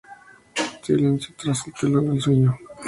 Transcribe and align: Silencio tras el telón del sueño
Silencio 0.81 1.35
tras 1.37 1.67
el 1.67 1.73
telón 1.75 2.07
del 2.09 2.19
sueño 2.21 2.57